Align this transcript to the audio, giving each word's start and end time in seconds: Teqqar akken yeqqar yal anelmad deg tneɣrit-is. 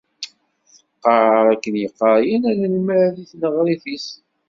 Teqqar 0.81 1.45
akken 1.53 1.75
yeqqar 1.81 2.19
yal 2.29 2.43
anelmad 2.51 3.01
deg 3.15 3.27
tneɣrit-is. 3.31 4.07